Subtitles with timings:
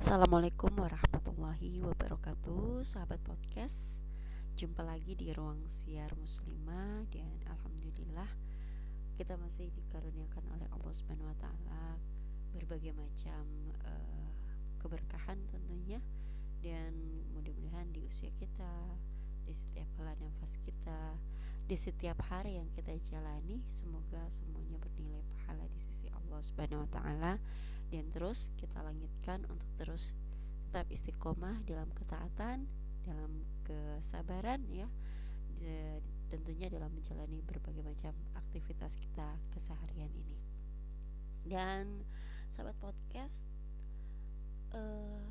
[0.00, 4.00] Assalamualaikum warahmatullahi wabarakatuh Sahabat podcast.
[4.56, 8.32] Jumpa lagi di ruang siar muslimah Dan Alhamdulillah
[9.20, 12.00] Kita masih dikaruniakan oleh Allah Subhanahu Wa Taala.
[12.56, 13.44] Berbagai macam
[13.84, 14.32] uh,
[14.80, 16.00] keberkahan tentunya
[16.64, 16.96] Dan
[17.36, 18.96] mudah-mudahan di usia kita
[19.44, 21.12] Di setiap bulan nafas kita
[21.68, 26.90] Di setiap hari yang kita jalani Semoga semuanya bernilai pahala di sisi Allah Subhanahu Wa
[26.96, 27.32] Taala
[27.90, 30.14] dan terus kita langitkan untuk terus
[30.70, 32.62] tetap istiqomah dalam ketaatan,
[33.02, 33.32] dalam
[33.66, 34.86] kesabaran ya.
[36.30, 40.38] tentunya dalam menjalani berbagai macam aktivitas kita keseharian ini.
[41.42, 42.06] Dan
[42.54, 43.42] sahabat podcast
[44.72, 45.26] uh,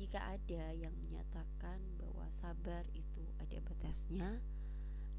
[0.00, 4.40] jika ada yang menyatakan bahwa sabar itu ada batasnya,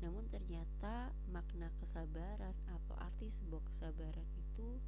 [0.02, 4.82] namun ternyata makna kesabaran atau arti sebuah kesabaran itu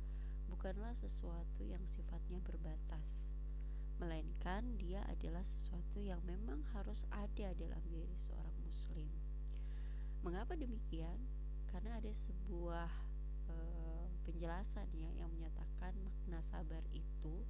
[0.54, 3.26] bukanlah sesuatu yang sifatnya berbatas,
[3.98, 9.10] melainkan dia adalah sesuatu yang memang harus ada dalam diri seorang Muslim.
[10.22, 11.18] Mengapa demikian?
[11.74, 12.86] Karena ada sebuah
[13.50, 13.56] e,
[14.30, 17.42] penjelasan ya yang menyatakan makna sabar itu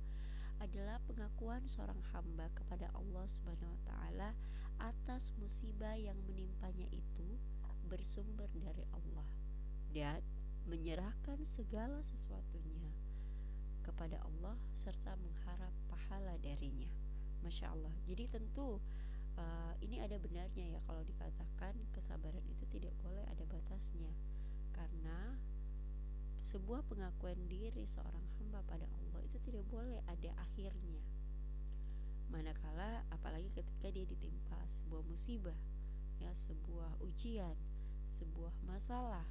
[0.64, 4.30] adalah pengakuan seorang hamba kepada Allah Subhanahu wa taala
[4.80, 7.28] atas musibah yang menimpanya itu
[7.92, 9.28] bersumber dari Allah
[9.92, 10.24] dan
[10.68, 12.92] menyerahkan segala sesuatunya
[13.84, 16.88] kepada Allah serta mengharap pahala darinya.
[17.44, 17.92] Masya Allah.
[18.08, 18.80] Jadi tentu
[19.36, 24.12] uh, ini ada benarnya ya kalau dikatakan kesabaran itu tidak boleh ada batasnya
[24.72, 25.36] karena
[26.44, 31.04] sebuah pengakuan diri seorang hamba pada Allah itu tidak boleh ada akhirnya.
[32.32, 35.56] Manakala apalagi ketika dia ditimpa sebuah musibah,
[36.20, 37.56] ya sebuah ujian,
[38.18, 39.28] sebuah masalah,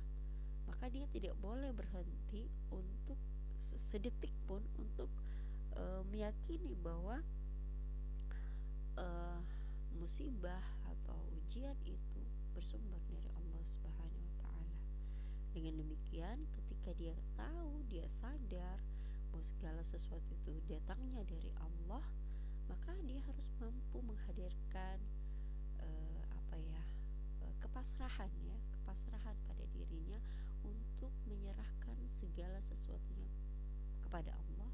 [0.66, 3.18] maka dia tidak boleh berhenti untuk
[3.92, 5.08] sedetik pun untuk
[5.77, 7.20] uh, meyakini bahwa
[8.96, 9.40] uh,
[9.96, 12.20] musibah atau ujian itu
[12.56, 14.77] bersumber dari Allah Subhanahu wa taala.
[15.52, 18.80] Dengan demikian, ketika dia tahu, dia sadar
[19.33, 22.05] bahwa segala sesuatu itu datangnya dari Allah,
[22.68, 24.98] maka dia harus mampu menghadirkan
[25.80, 26.83] uh, apa ya?
[27.62, 30.18] kepasrahan ya, kepasrahan pada dirinya
[30.67, 33.30] untuk menyerahkan segala sesuatunya
[34.06, 34.70] kepada Allah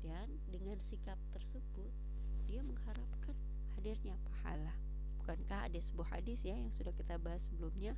[0.00, 1.92] dan dengan sikap tersebut
[2.48, 3.36] dia mengharapkan
[3.76, 4.74] hadirnya pahala.
[5.22, 7.94] Bukankah ada sebuah hadis ya yang sudah kita bahas sebelumnya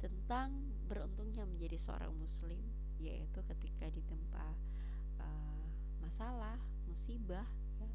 [0.00, 0.54] tentang
[0.88, 2.62] beruntungnya menjadi seorang muslim
[3.02, 4.46] yaitu ketika ditempa
[5.20, 5.66] uh,
[6.00, 6.56] masalah,
[6.88, 7.44] musibah
[7.80, 7.90] ya,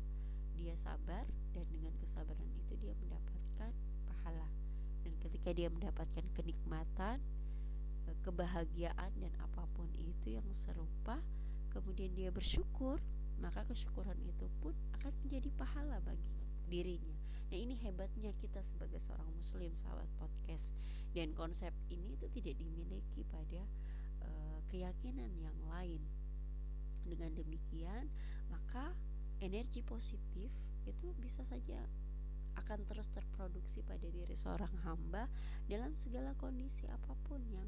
[0.57, 3.71] dia sabar dan dengan kesabaran itu dia mendapatkan
[4.05, 4.49] pahala.
[5.05, 7.21] Dan ketika dia mendapatkan kenikmatan
[8.25, 11.21] kebahagiaan dan apa pun itu yang serupa
[11.69, 12.97] kemudian dia bersyukur
[13.37, 16.31] maka kesyukuran itu pun akan menjadi pahala bagi
[16.71, 17.15] dirinya.
[17.51, 20.65] Nah ini hebatnya kita sebagai seorang muslim sahabat podcast.
[21.15, 23.63] Dan konsep ini itu tidak dimiliki pada
[24.23, 26.01] uh, keyakinan yang lain.
[27.05, 28.09] Dengan demikian
[28.49, 28.95] maka
[29.43, 30.49] energi positif
[30.87, 31.81] itu bisa saja
[32.55, 35.27] akan terus terproduksi pada diri seorang hamba
[35.67, 37.67] dalam segala kondisi apa pun yang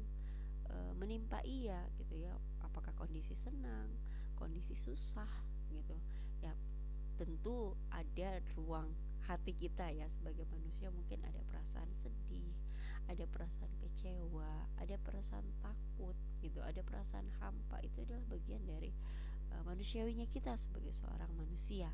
[0.68, 2.32] e, menimpa ia gitu ya.
[2.64, 3.90] Apakah kondisi senang
[4.38, 5.28] kondisi susah
[5.72, 5.96] gitu.
[6.44, 6.54] Ya
[7.18, 8.94] tentu ada ruang
[9.26, 10.88] hati kita ya sebagai manusia.
[10.94, 12.54] Mungkin ada perasaan sedih
[13.08, 16.12] ada perasaan kecewa ada perasaan takut
[16.44, 17.80] gitu ada perasaan hampa.
[17.80, 18.92] Itu adalah bagian dari
[19.56, 21.88] uh, manusiawinya kita sebagai seorang manusia.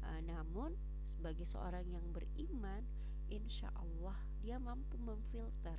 [0.00, 0.72] Uh, namun
[1.04, 2.84] sebagai seorang yang beriman
[3.28, 5.78] insya Allah dia mampu memfilter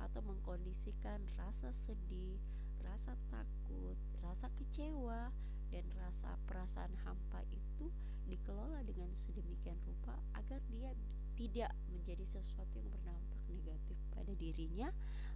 [0.00, 2.36] atau mengkondisikan rasa sedih,
[2.84, 5.32] rasa takut, rasa kecewa,
[5.70, 7.90] dan rasa perasaan hampa itu
[8.26, 10.90] dikelola dengan sedemikian rupa agar dia
[11.36, 14.88] tidak menjadi sesuatu yang berdampak negatif pada dirinya,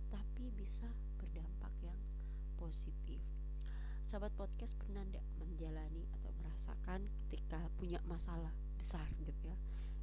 [0.09, 0.89] tapi bisa
[1.21, 1.99] berdampak yang
[2.57, 3.21] positif.
[4.09, 9.57] Sahabat podcast pernah tidak menjalani atau merasakan ketika punya masalah besar gitu ya?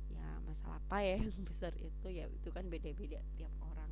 [0.08, 3.92] Ya masalah apa ya yang besar itu ya itu kan beda-beda tiap orang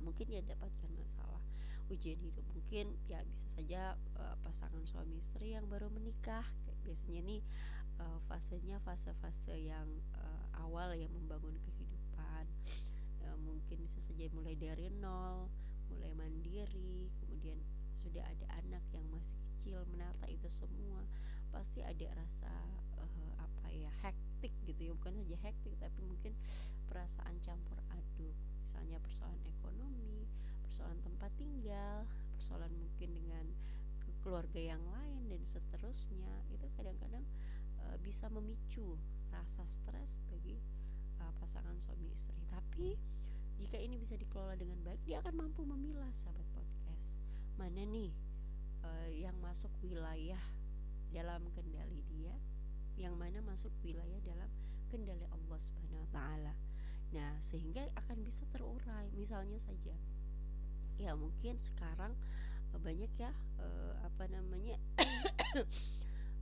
[0.00, 1.42] mungkin dia dapatkan masalah
[1.92, 2.44] ujian hidup.
[2.56, 3.82] Mungkin ya bisa saja
[4.16, 6.44] uh, pasangan suami istri yang baru menikah.
[6.64, 7.40] Kayak biasanya nih
[8.00, 12.44] uh, fasenya fase-fase yang uh, awal yang membangun kehidupan.
[13.22, 15.46] Uh, mungkin bisa saja mulai dari nol
[15.92, 17.60] mulai mandiri kemudian
[18.00, 21.04] sudah ada anak yang masih kecil menata itu semua
[21.52, 22.52] pasti ada rasa
[22.96, 24.92] uh, apa ya hektik gitu ya.
[24.96, 26.32] Bukan saja hektik tapi mungkin
[26.88, 28.36] perasaan campur aduk
[28.72, 30.24] misalnya persoalan ekonomi,
[30.64, 32.08] persoalan tempat tinggal,
[32.40, 33.44] persoalan mungkin dengan
[34.24, 37.20] keluarga yang lain dan seterusnya itu kadang-kadang
[37.76, 38.96] e, bisa memicu
[39.28, 40.56] rasa stres bagi
[41.20, 42.40] uh, pasangan suami istri.
[42.48, 42.96] Tapi
[43.60, 47.12] jika ini bisa dikelola dengan baik dia akan mampu memilah sahabat podcast.
[47.60, 48.08] Mana nih
[48.88, 50.40] uh, yang masuk wilayah
[51.12, 52.32] dalam kendali dia?
[52.96, 54.48] Yang mana masuk wilayah dalam
[54.88, 56.52] kendali Allah Subhanahu wa taala.
[57.12, 59.08] Nah, sehingga akan bisa terurai.
[59.16, 59.94] Misalnya saja
[61.00, 62.12] ya mungkin sekarang
[62.70, 64.76] uh, banyak ya uh, apa namanya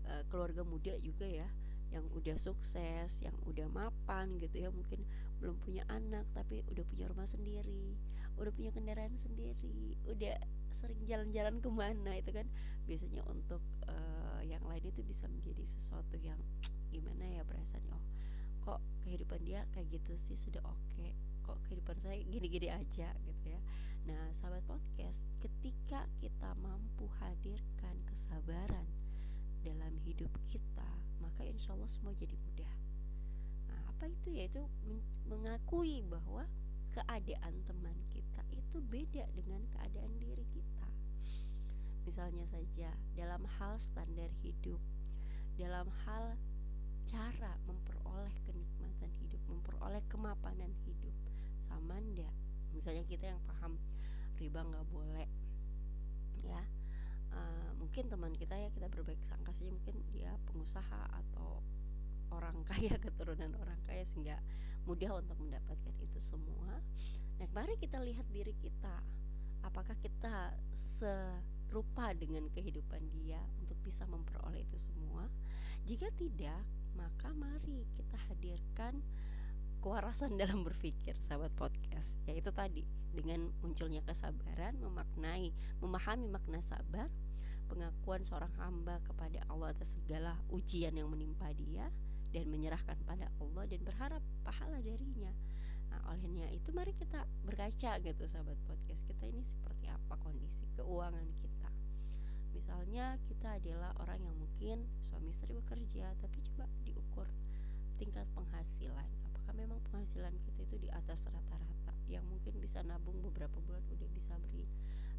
[0.05, 1.49] uh, keluarga muda juga ya
[1.91, 5.03] yang udah sukses, yang udah mapan gitu ya, mungkin
[5.43, 7.99] belum punya anak tapi udah punya rumah sendiri,
[8.39, 10.39] udah punya kendaraan sendiri, udah
[10.71, 12.47] sering jalan-jalan ke mana itu kan
[12.87, 13.59] biasanya untuk
[13.91, 16.39] uh, yang lain itu bisa menjadi sesuatu yang
[16.95, 17.20] gimana
[19.11, 20.79] kehidupan dia kayak gitu sih sudah oke.
[20.95, 21.11] Okay.
[21.43, 23.59] kok kehidupan saya gini-gini aja gitu ya.
[24.07, 28.87] Nah sahabat podcast ketika kita mampu hadirkan kesabaran
[29.67, 30.87] dalam hidup kita
[31.19, 32.73] maka insya Allah semua jadi mudah.
[33.67, 34.63] Nah, apa itu yaitu
[35.27, 36.47] mengakui bahwa
[36.95, 40.89] keadaan teman kita itu beda dengan keadaan diri kita.
[42.07, 44.79] Misalnya saja dalam hal standar hidup
[45.61, 46.41] dalam hal
[47.05, 51.15] cara memperoleh kenikmatan hidup memperoleh kemapanan hidup.
[51.69, 52.33] Sama ndak?
[52.75, 53.79] Misalnya kita yang paham
[54.41, 55.29] riba nggak boleh
[56.43, 56.63] ya.
[57.31, 61.63] Uh, mungkin teman kita ya kita berbaik sangka saja mungkin dia pengusaha atau
[62.35, 64.43] orang kaya keturunan orang kaya sehingga
[64.89, 66.81] mudah untuk mendapatkan itu semua.
[67.39, 69.03] Nah mari kita lihat diri kita.
[69.61, 70.57] Apakah kita
[70.97, 75.29] serupa dengan kehidupan dia untuk bisa memperoleh itu semua?
[75.85, 76.65] Jika tidak
[77.01, 79.01] maka mari kita hadirkan
[79.81, 82.13] kewarasan dalam berpikir sahabat podcast.
[82.29, 82.85] Yaitu tadi
[83.17, 85.51] dengan munculnya kesabaran memaknai
[85.81, 87.09] memahami makna sabar
[87.73, 91.89] pengakuan seorang hamba kepada Allah atas segala ujian yang menimpa dia
[92.31, 95.33] dan menyerahkan pada Allah dan berharap pahala darinya.
[95.91, 101.27] Nah olehnya itu mari kita berkaca gitu sahabat podcast kita ini seperti apa kondisi keuangan
[101.43, 101.50] kita
[102.71, 107.27] misalnya kita adalah orang yang mungkin suami istri bekerja tapi coba diukur
[107.99, 109.11] tingkat penghasilan.
[109.27, 111.91] Apakah memang penghasilan kita itu di atas rata-rata?
[112.07, 114.63] Yang mungkin bisa nabung beberapa bulan udah bisa beri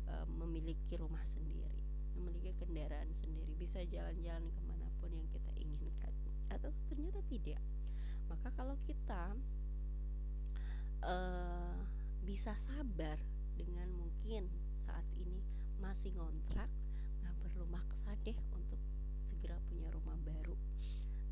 [0.07, 1.83] e, memiliki rumah sendiri
[2.15, 6.15] memiliki kendaraan sendiri bisa jalan-jalan ke mana pun yang kita inginkan
[6.55, 7.59] atau ternyata tidak.
[8.31, 9.35] Maka kalau kita
[11.03, 11.15] e,
[12.23, 13.19] bisa sabar
[13.59, 14.47] dengan mungkin
[14.87, 15.43] saat ini
[15.83, 16.71] masih ngontrak
[17.51, 18.15] perlu maksa
[18.55, 18.79] untuk
[19.27, 20.55] segera punya rumah baru.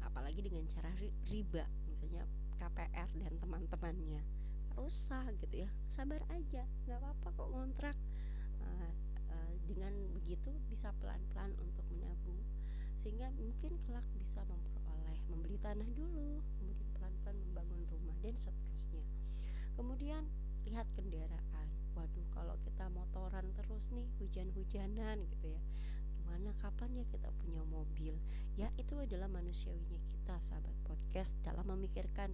[0.04, 0.92] Apalagi dengan cara
[1.28, 2.28] riba misalnya
[2.60, 4.22] KPR dan teman-temannya.
[4.80, 7.98] Usah gitu ya sabar aja nggak apa-apa kok ngontrak.
[8.60, 8.92] Uh,
[9.32, 12.40] uh, dengan begitu bisa pelan-pelan untuk menabung.
[13.00, 19.08] Sehingga mungkin kelak bisa memperoleh membeli tanah dulu kemudian pelan-pelan membangun rumah dan seterusnya.
[19.80, 20.28] Kemudian
[20.68, 21.68] lihat kendaraan.
[21.96, 25.62] Waduh kalau kita motoran terus nih hujan-hujanan gitu ya
[26.30, 28.14] gimana kapan ya kita punya mobil
[28.54, 32.30] ya itu adalah manusiawinya kita sahabat podcast dalam memikirkan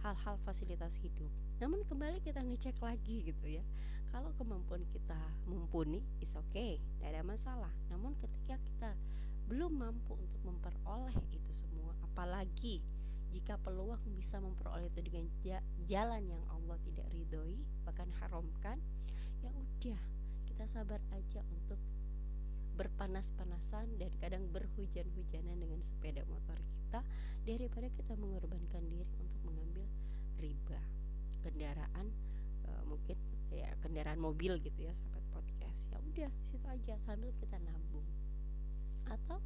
[0.00, 1.28] hal-hal fasilitas hidup.
[1.60, 3.60] Namun kembali kita ngecek lagi gitu ya.
[4.08, 7.72] Kalau kemampuan kita mumpuni, is okay, tidak ada masalah.
[7.92, 8.90] Namun ketika kita
[9.52, 12.80] belum mampu untuk memperoleh itu semua, apalagi
[13.28, 15.28] jika peluang bisa memperoleh itu dengan
[15.84, 18.80] jalan yang Allah tidak ridhoi, bahkan haramkan,
[19.44, 20.00] ya udah
[20.48, 21.76] kita sabar aja untuk
[22.74, 27.00] berpanas-panasan dan kadang berhujan-hujanan dengan sepeda motor kita
[27.46, 29.86] daripada kita mengorbankan diri untuk mengambil
[30.42, 30.80] riba.
[31.42, 32.10] Kendaraan
[32.66, 33.16] e, mungkin
[33.54, 35.90] ya kendaraan mobil gitu ya sahabat podcast.
[35.94, 38.06] Ya udah situ aja sambil kita nabung.
[39.06, 39.38] Atau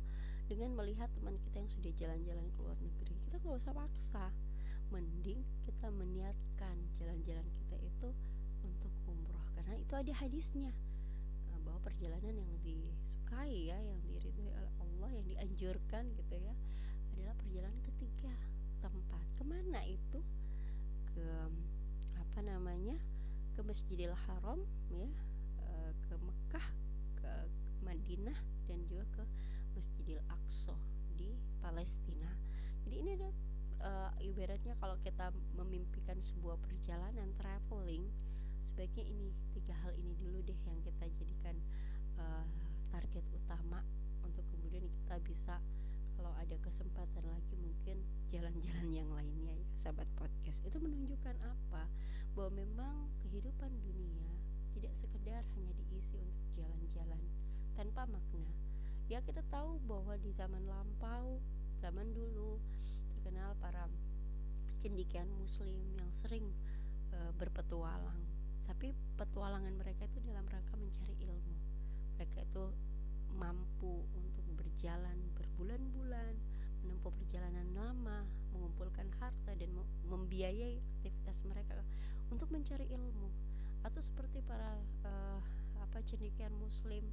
[0.49, 4.32] dengan melihat teman kita yang sudah jalan-jalan ke luar negeri kita nggak usah paksa.
[4.88, 8.08] Mending kita meniatkan jalan-jalan kita itu
[8.64, 10.73] untuk umroh karena itu ada hadisnya
[11.68, 16.54] bahwa perjalanan yang disukai ya yang diridhoi oleh Allah yang dianjurkan gitu ya
[17.12, 18.32] adalah perjalanan ketiga
[18.80, 20.25] tempat ke mana itu?
[21.12, 21.28] Ke
[22.16, 22.96] apa namanya?
[23.52, 25.04] Ke Masjidil Haram ya
[25.60, 26.66] eh, ke Mekah
[27.20, 27.30] ke, ke
[27.84, 29.22] Madinah dan juga ke
[29.76, 30.72] Masjidil Aqsa
[31.20, 32.32] di Palestina.
[32.88, 33.28] Jadi ini ada
[33.82, 38.06] uh, ibaratnya kalau kita memimpikan sebuah perjalanan traveling
[38.78, 41.58] sebaiknya ini tiga hal ini dulu deh yang kita jadikan
[42.14, 42.47] uh,
[42.94, 43.82] target utama
[44.23, 45.58] untuk kemudian kita bisa
[46.14, 47.99] kalau ada kesempatan lagi mungkin
[48.30, 50.62] jalan-jalan yang lainnya ya sahabat podcast.
[50.62, 51.90] Itu menunjukkan apa?
[52.38, 54.30] Bahwa memang kehidupan dunia
[54.78, 57.18] tidak sekedar hanya diisi untuk jalan-jalan
[57.75, 58.47] tanpa makna.
[59.11, 61.42] Ya kita tahu bahwa di zaman lampau
[61.82, 62.62] zaman dulu
[63.58, 63.90] para
[64.87, 66.47] cendikian muslim yang sering
[67.11, 68.38] e, berpetualang
[68.68, 71.56] tapi petualangan mereka itu dalam rangka mencari ilmu.
[72.20, 72.64] Mereka itu
[73.32, 76.37] mampu untuk berjalan berbulan-bulan
[76.84, 78.22] menempuh perjalanan lama
[78.54, 79.72] mengumpulkan harta dan
[80.06, 81.80] membiayai aktivitas mereka
[82.28, 83.32] untuk mencari ilmu.
[83.88, 84.76] Atau seperti para
[85.08, 85.40] uh,
[85.80, 87.08] apa cendekiawan muslim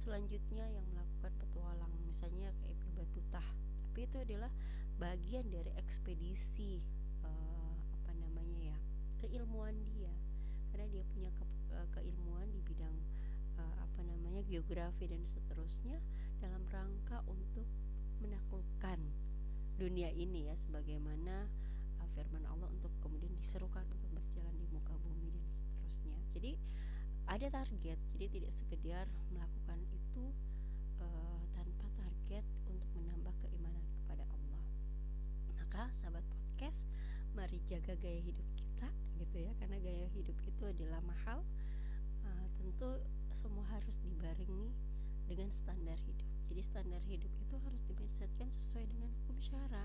[0.00, 3.48] selanjutnya yang melakukan petualang misalnya kayak Ibnu Batutah
[3.96, 4.52] tapi itu adalah
[5.00, 6.84] bagian dari ekspedisi
[7.24, 8.78] uh, apa namanya ya
[9.24, 10.12] keilmuan dia
[10.76, 12.92] karena dia punya ke, uh, keilmuan di bidang
[13.56, 15.96] uh, apa namanya geografi dan seterusnya
[16.36, 17.64] dalam rangka untuk
[18.20, 19.00] menaklukkan
[19.80, 21.48] dunia ini ya sebagaimana
[21.96, 26.18] uh, firman Allah untuk kemudian diserukan untuk berjalan di muka bumi dan seterusnya.
[26.36, 26.60] Jadi
[27.24, 30.28] ada target jadi tidak sekedar melakukan itu
[31.00, 34.64] uh, tanpa target untuk menambah keimanan kepada Allah.
[35.56, 36.84] Maka sahabat podcast
[37.32, 38.44] mari jaga gaya hidup
[39.18, 41.40] gitu ya karena gaya hidup itu adalah mahal
[42.24, 43.00] uh, tentu
[43.32, 44.72] semua harus dibarengi
[45.26, 46.28] dengan standar hidup.
[46.46, 49.84] Jadi standar hidup itu harus dimindsetkan sesuai dengan hukum syara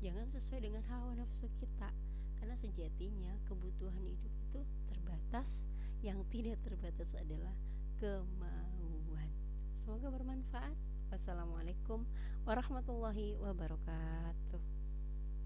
[0.00, 1.90] jangan sesuai dengan hawa nafsu kita.
[2.36, 4.60] Karena sejatinya kebutuhan hidup itu
[4.92, 5.64] terbatas
[6.04, 7.54] yang tidak terbatas adalah
[7.98, 9.30] kemauan.
[9.82, 10.76] Semoga bermanfaat.
[11.06, 12.02] Wassalamualaikum
[12.44, 14.75] warahmatullahi wabarakatuh